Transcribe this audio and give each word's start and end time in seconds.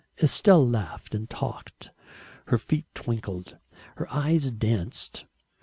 Estelle 0.17 0.67
laughed 0.67 1.13
and 1.13 1.29
talked, 1.29 1.91
her 2.47 2.57
feet 2.57 2.87
twinkled, 2.95 3.59
her 3.97 4.11
eyes 4.11 4.49
danced. 4.49 5.25